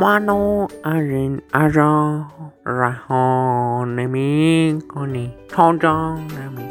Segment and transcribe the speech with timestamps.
[0.00, 2.26] منو از این عجا
[2.66, 5.34] رها نمی کنی.
[5.48, 6.70] تا جا نمی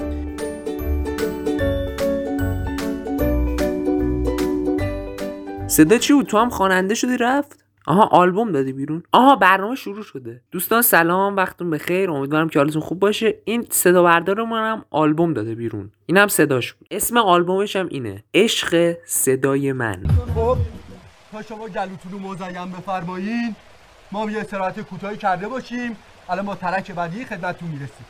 [5.67, 9.03] صدا چی بود؟ تو هم خواننده شدی رفت؟ آها آلبوم دادی بیرون.
[9.11, 10.41] آها برنامه شروع شده.
[10.51, 12.11] دوستان سلام وقتون بخیر.
[12.11, 13.37] امیدوارم که حالتون خوب باشه.
[13.45, 15.91] این صدا بردار هم آلبوم داده بیرون.
[16.05, 16.87] این هم صداش بود.
[16.91, 18.23] اسم آلبومش هم اینه.
[18.33, 20.03] عشق صدای من.
[20.35, 20.78] خب.
[21.31, 23.55] تا شما گلوتون رو مزین بفرمایین
[24.11, 25.97] ما یه استراحت کوتاهی کرده باشیم.
[26.29, 28.05] الان ما ترک بعدی خدمتتون می‌رسیم.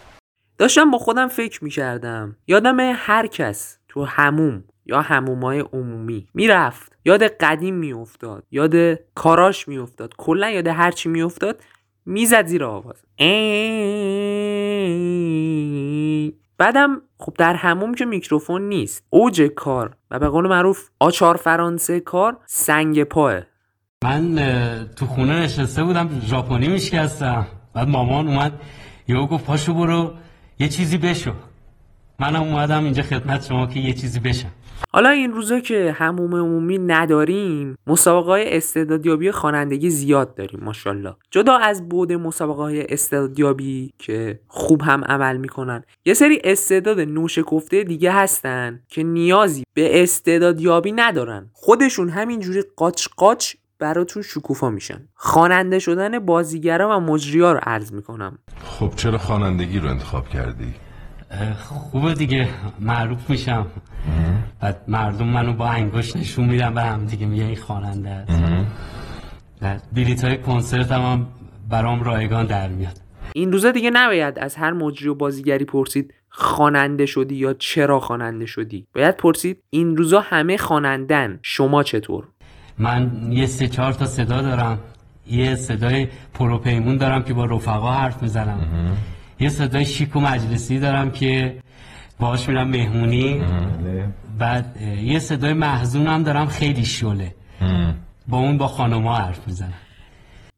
[0.57, 2.35] داشتم با خودم فکر می‌کردم.
[2.47, 6.91] یادم هر کس تو هموم یا همومای عمومی می‌رفت.
[7.05, 8.43] یاد قدیم میافتاد.
[8.51, 8.75] یاد
[9.15, 10.13] کاراش میافتاد.
[10.17, 11.63] کلا یاد هرچی میافتاد
[12.05, 13.03] می‌زد زیر آواز.
[16.59, 19.03] بعدم خب در هموم که میکروفون نیست.
[19.09, 23.41] اوج کار و به قول معروف آچار فرانسه کار سنگ پاه.
[24.03, 24.35] من
[24.95, 27.47] تو خونه نشسته بودم ژاپنی میشکستم.
[27.73, 28.61] بعد مامان اومد
[29.07, 30.13] یهو گفت پاشو برو
[30.59, 31.31] یه چیزی بشو.
[32.19, 34.51] منم اومدم اینجا خدمت شما که یه چیزی بشم.
[34.93, 41.15] حالا این روزا که هموم عمومی نداریم مسابقه های استعدادیابی خوانندگی زیاد داریم ماشاءالله.
[41.31, 47.83] جدا از بود مسابقه های استعدادیابی که خوب هم عمل می‌کنن یه سری استعداد نوشکفته
[47.83, 51.49] دیگه هستن که نیازی به استعدادیابی ندارن.
[51.53, 55.07] خودشون همینجوری قاچ قاچ براتون شکوفا میشن.
[55.15, 58.37] خواننده شدن بازیگرا و مجریا رو عرض می‌کنم.
[58.63, 60.73] خب چرا خوانندگی رو انتخاب کردی؟
[61.57, 62.47] خوبه دیگه
[62.79, 63.65] معروف میشم.
[64.59, 68.43] بعد مردم منو با انگشت نشون میدن به هم دیگه میگه این خواننده است.
[69.93, 71.27] بلیت های کنسرت هم,
[71.69, 73.01] برام رایگان در میاد.
[73.33, 78.45] این روزا دیگه نباید از هر مجری و بازیگری پرسید خواننده شدی یا چرا خواننده
[78.45, 82.23] شدی؟ باید پرسید این روزا همه خوانندن شما چطور؟
[82.77, 84.79] من یه سه چهار تا صدا دارم.
[85.27, 88.59] یه صدای پروپیمون دارم که با رفقا حرف می‌زنم.
[89.39, 91.59] یه صدای شیک و مجلسی دارم که
[92.19, 93.41] باش میرم مهمونی.
[94.39, 97.35] بعد یه صدای محزون هم دارم خیلی شله.
[98.27, 99.73] با اون با خانوما حرف می‌زنم.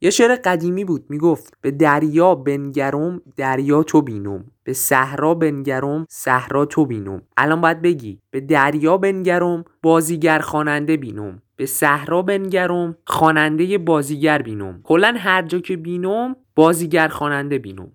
[0.00, 4.44] یه شعر قدیمی بود می‌گفت به دریا بنگرم دریا تو بینم.
[4.64, 7.22] به صحرا بنگرم صحرا تو بینم.
[7.36, 11.42] الان باید بگی به دریا بنگرم بازیگر خواننده بینم.
[11.56, 14.80] به صحرا بنگرم خواننده بازیگر بینم.
[14.82, 17.92] کلا هر جا که بینم بازیگر خواننده بینم.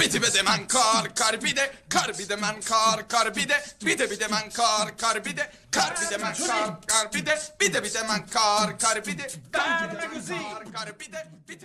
[0.00, 1.62] بیده بده من کار کار بیده
[1.92, 5.42] کار بیده من کار کار بیده بیده بیده من کار کار بیده
[5.74, 9.24] کار بیده من کار کار بیده بیده بیده من کار کار بیده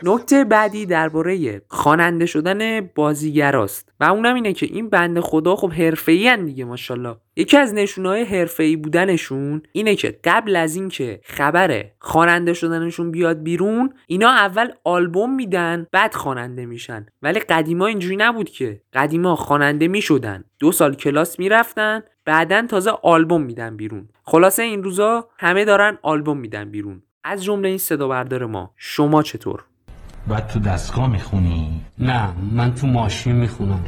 [0.03, 6.38] نکته بعدی درباره خواننده شدن بازیگراست و اونم اینه که این بنده خدا خب حرفه‌ای
[6.38, 7.16] دیگه ماشاءالله.
[7.36, 13.94] یکی از نشونهای حرفه‌ای بودنشون اینه که قبل از اینکه خبر خواننده شدنشون بیاد بیرون
[14.08, 17.06] اینا اول آلبوم میدن بعد خواننده میشن.
[17.22, 18.81] ولی قدیما اینجوری نبود که.
[18.94, 20.44] قدیما خواننده می‌شدن.
[20.59, 24.09] دو سال کلاس می‌رفتن بعدا تازه آلبوم میدن بیرون.
[24.24, 27.03] خلاصه این روزا همه دارن آلبوم میدن بیرون.
[27.24, 28.74] از جمله این صدا بردار ما.
[28.78, 29.63] شما چطور؟
[30.28, 33.84] بعد تو دستگاه می‌خونی؟ نه من تو ماشین می‌خونم.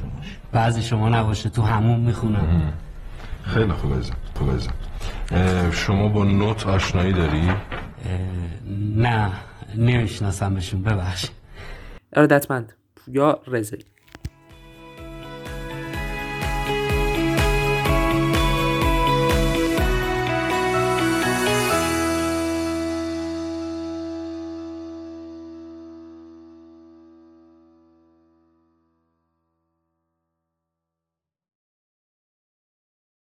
[0.52, 2.74] بعضی شما نباشه تو همون می‌خونم.
[3.44, 4.74] خیلی خوب ازم خوب ازم
[5.72, 7.52] شما با نوت آشنایی داری؟
[8.96, 9.32] نه
[9.76, 11.30] نمی‌شناسم بهشون ببخش
[12.14, 12.74] ارادتمند
[13.08, 13.86] یا رزلی